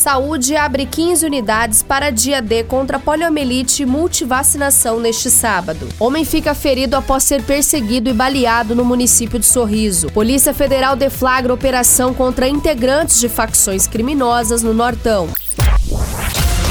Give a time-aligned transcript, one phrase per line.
[0.00, 5.86] Saúde abre 15 unidades para dia D contra poliomielite e multivacinação neste sábado.
[6.00, 10.08] Homem fica ferido após ser perseguido e baleado no município de Sorriso.
[10.08, 15.28] Polícia Federal deflagra operação contra integrantes de facções criminosas no Nortão.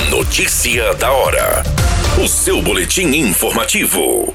[0.10, 1.62] Notícia da hora.
[2.18, 4.34] O seu boletim informativo.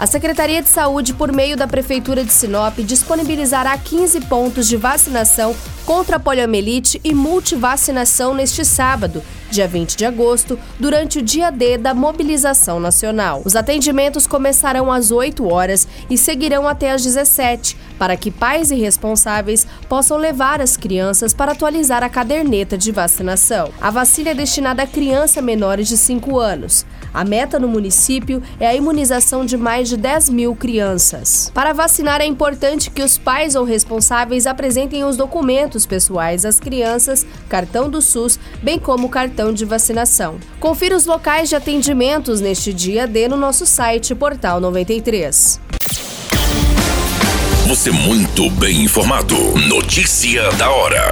[0.00, 5.54] A Secretaria de Saúde, por meio da Prefeitura de Sinop, disponibilizará 15 pontos de vacinação
[5.84, 11.76] contra a poliomielite e multivacinação neste sábado, dia 20 de agosto, durante o dia D
[11.76, 13.42] da mobilização nacional.
[13.44, 18.76] Os atendimentos começarão às 8 horas e seguirão até às 17, para que pais e
[18.76, 23.70] responsáveis possam levar as crianças para atualizar a caderneta de vacinação.
[23.78, 26.86] A vacina é destinada a crianças menores de 5 anos.
[27.12, 31.50] A meta no município é a imunização de mais de 10 mil crianças.
[31.52, 37.26] Para vacinar, é importante que os pais ou responsáveis apresentem os documentos pessoais às crianças,
[37.48, 40.38] cartão do SUS, bem como cartão de vacinação.
[40.58, 45.60] Confira os locais de atendimentos neste dia D no nosso site Portal 93.
[47.66, 49.36] Você muito bem informado.
[49.68, 51.10] Notícia da hora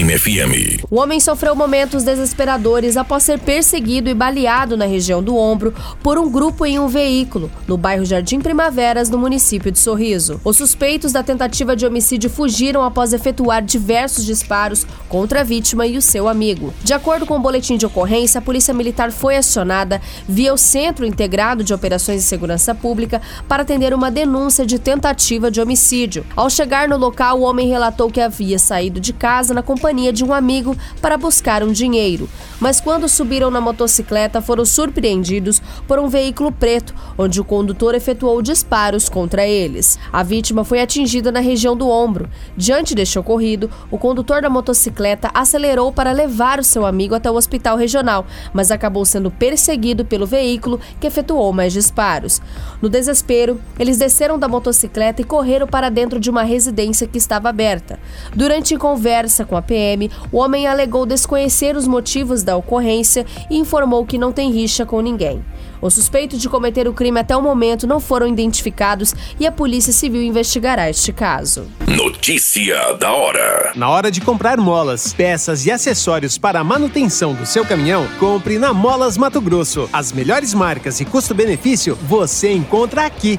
[0.00, 0.84] Prime FM.
[0.90, 6.16] O homem sofreu momentos desesperadores após ser perseguido e baleado na região do ombro por
[6.16, 10.40] um grupo em um veículo, no bairro Jardim Primaveras, no município de Sorriso.
[10.42, 15.98] Os suspeitos da tentativa de homicídio fugiram após efetuar diversos disparos contra a vítima e
[15.98, 16.72] o seu amigo.
[16.82, 21.04] De acordo com o boletim de ocorrência, a Polícia Militar foi acionada via o Centro
[21.04, 26.24] Integrado de Operações de Segurança Pública para atender uma denúncia de tentativa de homicídio.
[26.34, 30.24] Ao chegar no local, o homem relatou que havia saído de casa na companhia de
[30.24, 32.28] um amigo para buscar um dinheiro.
[32.60, 38.40] Mas quando subiram na motocicleta, foram surpreendidos por um veículo preto, onde o condutor efetuou
[38.40, 39.98] disparos contra eles.
[40.12, 42.28] A vítima foi atingida na região do ombro.
[42.56, 47.34] Diante deste ocorrido, o condutor da motocicleta acelerou para levar o seu amigo até o
[47.34, 52.40] hospital regional, mas acabou sendo perseguido pelo veículo que efetuou mais disparos.
[52.80, 57.48] No desespero, eles desceram da motocicleta e correram para dentro de uma residência que estava
[57.48, 57.98] aberta.
[58.34, 64.04] Durante conversa com a PM, o homem alegou desconhecer os motivos da ocorrência e informou
[64.04, 65.44] que não tem rixa com ninguém.
[65.80, 69.92] Os suspeitos de cometer o crime até o momento não foram identificados e a Polícia
[69.92, 71.68] Civil investigará este caso.
[71.86, 77.46] Notícia da hora: Na hora de comprar molas, peças e acessórios para a manutenção do
[77.46, 79.88] seu caminhão, compre na Molas Mato Grosso.
[79.92, 83.38] As melhores marcas e custo-benefício você encontra aqui.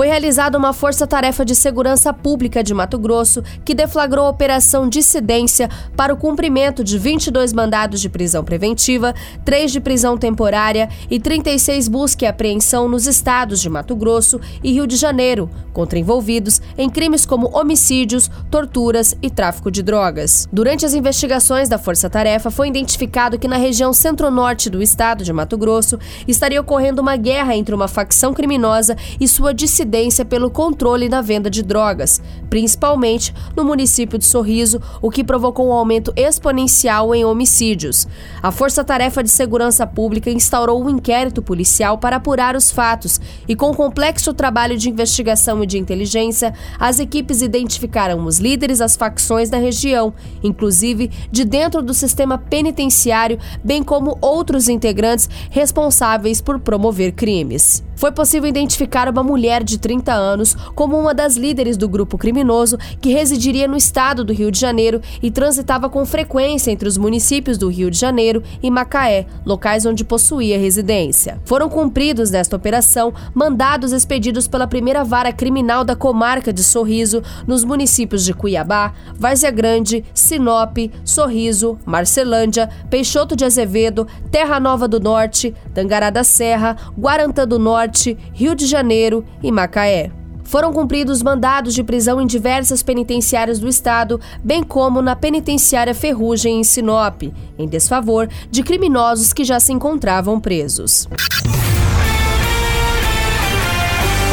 [0.00, 5.68] foi realizada uma força-tarefa de segurança pública de Mato Grosso que deflagrou a Operação Dissidência
[5.94, 11.86] para o cumprimento de 22 mandados de prisão preventiva, 3 de prisão temporária e 36
[11.88, 16.88] busca e apreensão nos estados de Mato Grosso e Rio de Janeiro, contra envolvidos em
[16.88, 20.48] crimes como homicídios, torturas e tráfico de drogas.
[20.50, 25.58] Durante as investigações da força-tarefa, foi identificado que na região centro-norte do estado de Mato
[25.58, 29.89] Grosso estaria ocorrendo uma guerra entre uma facção criminosa e sua dissidência
[30.28, 35.72] pelo controle na venda de drogas, principalmente no município de Sorriso, o que provocou um
[35.72, 38.06] aumento exponencial em homicídios.
[38.42, 43.56] A Força Tarefa de Segurança Pública instaurou um inquérito policial para apurar os fatos e,
[43.56, 49.50] com complexo trabalho de investigação e de inteligência, as equipes identificaram os líderes das facções
[49.50, 57.12] da região, inclusive de dentro do sistema penitenciário, bem como outros integrantes responsáveis por promover
[57.12, 57.82] crimes.
[58.00, 62.18] Foi possível identificar uma mulher de de 30 anos, como uma das líderes do grupo
[62.18, 66.98] criminoso que residiria no estado do Rio de Janeiro e transitava com frequência entre os
[66.98, 71.40] municípios do Rio de Janeiro e Macaé, locais onde possuía residência.
[71.44, 77.64] Foram cumpridos nesta operação mandados expedidos pela primeira vara criminal da comarca de Sorriso nos
[77.64, 85.54] municípios de Cuiabá, Várzea Grande, Sinop, Sorriso, Marcelândia, Peixoto de Azevedo, Terra Nova do Norte,
[85.72, 90.10] Tangará da Serra, Guarantã do Norte, Rio de Janeiro e Macaé.
[90.42, 96.60] Foram cumpridos mandados de prisão em diversas penitenciárias do estado, bem como na penitenciária Ferrugem
[96.60, 97.22] em Sinop,
[97.58, 101.06] em desfavor de criminosos que já se encontravam presos.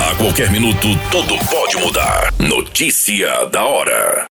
[0.02, 2.34] A qualquer minuto, tudo pode mudar.
[2.40, 4.26] Notícia da hora.